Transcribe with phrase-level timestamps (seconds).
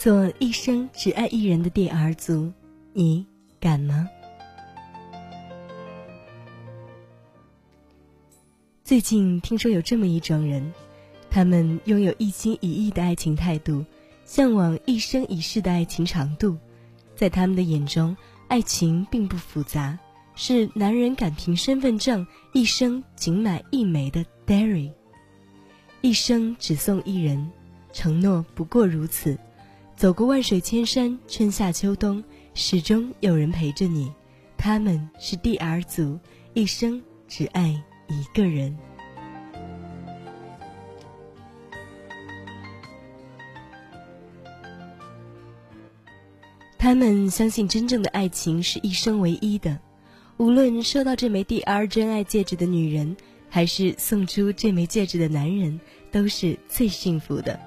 [0.00, 2.50] 做一生只爱一人的第二组，
[2.94, 3.26] 你
[3.60, 4.08] 敢吗？
[8.82, 10.72] 最近听说有这么一种人，
[11.28, 13.84] 他们拥有一心一意的爱情态度，
[14.24, 16.56] 向往一生一世的爱情长度。
[17.14, 18.16] 在他们的眼中，
[18.48, 19.98] 爱情并不复杂，
[20.34, 24.90] 是男人敢凭身份证一生仅买一枚的 dairy，
[26.00, 27.50] 一生只送一人，
[27.92, 29.38] 承诺不过如此。
[30.00, 34.10] 走过万水千山，春夏秋冬，始终有人陪着你。
[34.56, 36.18] 他们是第二组，
[36.54, 37.68] 一生只爱
[38.08, 38.74] 一个人。
[46.78, 49.78] 他们相信真正的爱情是一生唯一的，
[50.38, 53.14] 无论收到这枚第二真爱戒指的女人，
[53.50, 55.78] 还是送出这枚戒指的男人，
[56.10, 57.60] 都是最幸福的。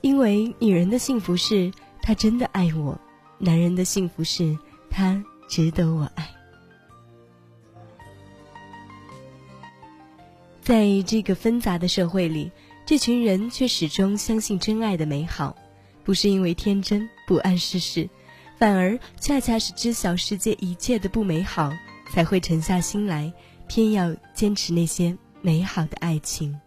[0.00, 1.70] 因为女人的幸福是
[2.02, 2.98] 她真的爱我，
[3.38, 4.58] 男人的幸福是
[4.90, 6.28] 他值得我爱。
[10.62, 12.50] 在这个纷杂的社会里，
[12.84, 15.56] 这群人却始终相信真爱的美好，
[16.04, 18.08] 不是因为天真不谙世事，
[18.58, 21.72] 反而恰恰是知晓世界一切的不美好，
[22.12, 23.32] 才会沉下心来，
[23.68, 26.58] 偏要坚持那些美好的爱情。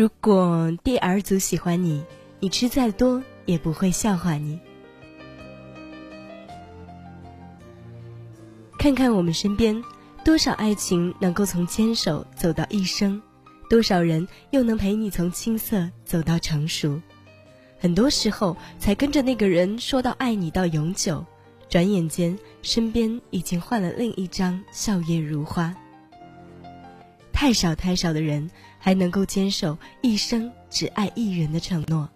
[0.00, 2.02] 如果第二组喜欢你，
[2.38, 4.58] 你吃再多也不会笑话你。
[8.78, 9.84] 看看我们身边，
[10.24, 13.20] 多少爱情能够从牵手走到一生，
[13.68, 16.98] 多少人又能陪你从青涩走到成熟？
[17.78, 21.22] 很多时候，才跟着那个人说到爱你到永久，
[21.68, 25.76] 转眼间身边已经换了另一张笑靥如花。
[27.34, 32.08] 太少太少的人还能够坚守一生只爱一人的承诺。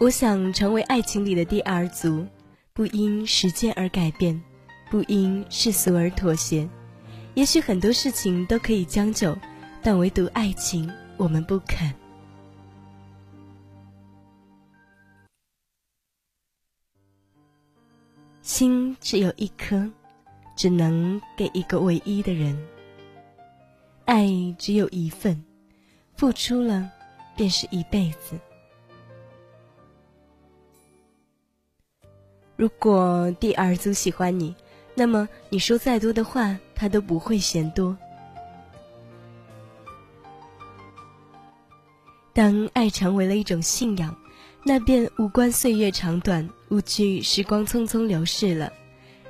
[0.00, 2.26] 我想成为爱情里的第二组，
[2.72, 4.42] 不因时间而改变，
[4.90, 6.68] 不因世俗而妥协。
[7.34, 9.38] 也许很多事情都可以将就，
[9.80, 11.94] 但唯独爱情，我们不肯。
[18.42, 19.88] 心只有一颗，
[20.62, 22.56] 只能给一个唯一的人。
[24.04, 25.42] 爱只有一份，
[26.14, 26.88] 付出了
[27.34, 28.38] 便是一辈子。
[32.54, 34.54] 如果第二组喜欢你，
[34.94, 37.98] 那么你说再多的话，他都不会嫌多。
[42.32, 44.16] 当爱成为了一种信仰。
[44.62, 48.72] 那便无关岁月长短，无惧时光匆匆流逝了，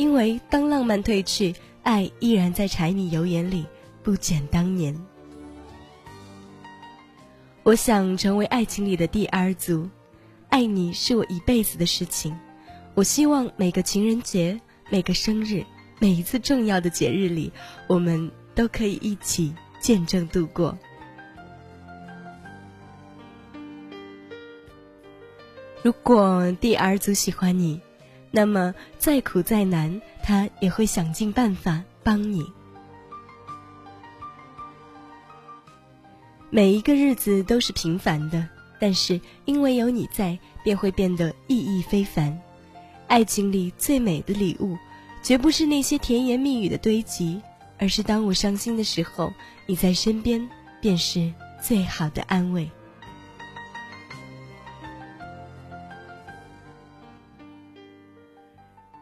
[0.00, 3.66] 因为当浪漫褪去，爱依然在柴米油盐里
[4.02, 4.98] 不减当年。
[7.62, 9.86] 我想成为爱情里的第二组，
[10.48, 12.34] 爱你是我一辈子的事情。
[12.94, 15.62] 我希望每个情人节、每个生日、
[15.98, 17.52] 每一次重要的节日里，
[17.86, 20.74] 我们都可以一起见证度过。
[25.82, 27.78] 如果第二组喜欢你，
[28.30, 32.44] 那么再苦再难，他也会想尽办法帮你。
[36.48, 38.48] 每一个日子都是平凡的，
[38.78, 42.36] 但是因为有你在，便会变得意义非凡。
[43.06, 44.76] 爱情里最美的礼物，
[45.22, 47.40] 绝不是那些甜言蜜语的堆积，
[47.78, 49.32] 而是当我伤心的时候，
[49.66, 50.48] 你在身边，
[50.80, 52.70] 便是最好的安慰。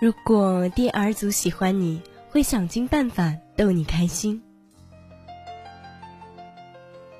[0.00, 2.00] 如果第二组喜欢你，
[2.30, 4.40] 会想尽办法逗你开心。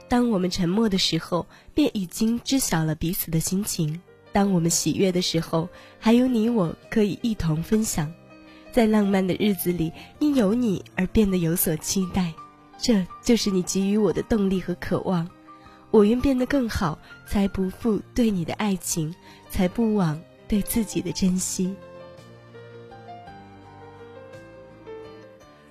[0.09, 4.01] 当我们沉默的时候，便已经知晓了彼此的心情；
[4.33, 5.69] 当我们喜悦的时候，
[5.99, 8.11] 还有你我可以一同分享。
[8.73, 12.33] 在浪漫的日子里，因有你而变得有所期待，
[12.79, 15.29] 这就是你给予我的动力和渴望。
[15.91, 19.15] 我愿变得更好，才不负对你的爱情，
[19.51, 20.19] 才不枉
[20.49, 21.77] 对自己的珍惜。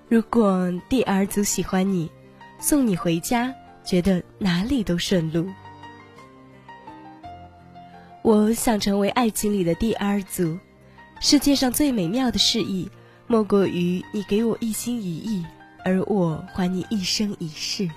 [0.09, 2.09] 如果第二组喜欢你，
[2.57, 3.53] 送你回家，
[3.83, 5.47] 觉得哪里都顺路。
[8.23, 10.57] 我想成为爱情里的第二组，
[11.19, 12.89] 世界上最美妙的示意，
[13.27, 15.45] 莫过于你给我一心一意，
[15.85, 17.87] 而我还你一生一世。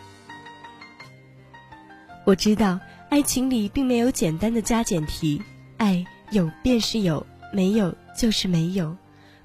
[2.26, 5.40] 我知道爱情里并没有简单的加减题，
[5.78, 8.94] 爱有便是有，没有就是没有，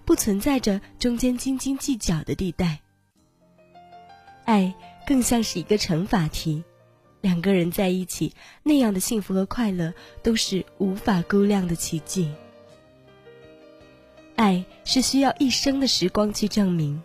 [0.08, 2.80] 不存在着中间斤斤计较的地带。
[4.46, 4.74] 爱
[5.06, 6.64] 更像是一个乘法题，
[7.20, 8.34] 两个人在一起
[8.64, 9.94] 那样的幸福和快乐
[10.24, 12.32] 都是无法估量的奇迹。
[14.38, 17.04] 爱是需要一生的时光去证明。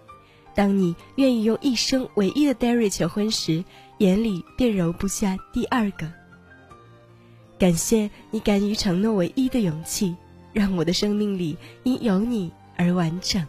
[0.55, 3.65] 当你愿意用一生唯一的 Derry 求婚时，
[3.99, 6.09] 眼里便揉不下第二个。
[7.59, 10.15] 感谢你敢于承诺唯一的勇气，
[10.53, 13.45] 让我的生命里因有你而完整。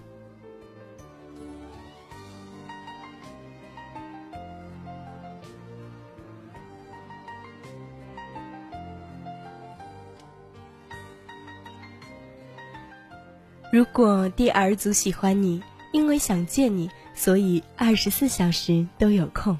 [13.71, 15.59] 如果第二组喜欢你，
[15.91, 19.57] 因为想见你，所以二十四小时都有空。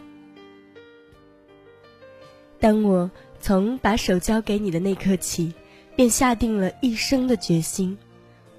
[2.60, 5.52] 当我从把手交给你的那刻起，
[5.96, 7.98] 便下定了一生的决心。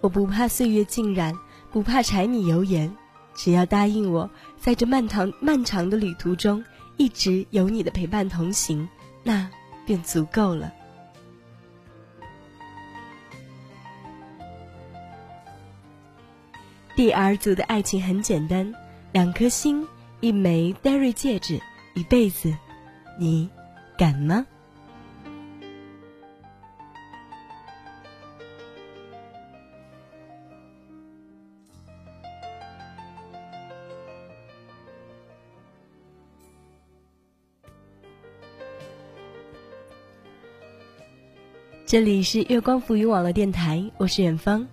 [0.04, 1.34] 我不怕岁月浸染，
[1.72, 2.94] 不怕柴米油盐，
[3.34, 4.28] 只要答应我，
[4.58, 6.62] 在这漫长漫长的旅途中，
[6.98, 8.86] 一直有你的陪伴同行，
[9.22, 9.48] 那
[9.86, 10.70] 便足够了。
[16.94, 18.74] 第二组的爱情很简单，
[19.10, 19.88] 两颗心，
[20.20, 21.58] 一枚 Derry 戒指，
[21.94, 22.54] 一辈子，
[23.18, 23.48] 你
[23.96, 24.44] 敢吗？
[41.94, 44.66] 这里是月光浮语网络电台，我是远方。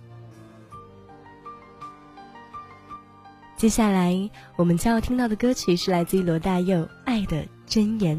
[3.56, 8.18] 接下来我们将要听到的歌曲是来自于罗大佑《爱的箴言》。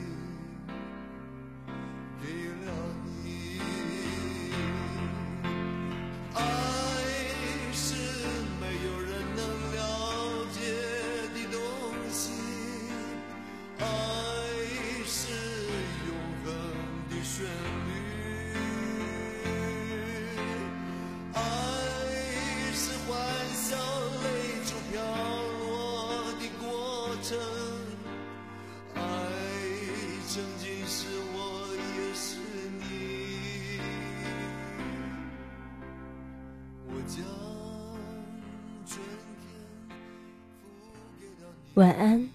[41.75, 42.29] 晚安，